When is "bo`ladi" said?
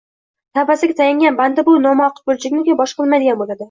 3.47-3.59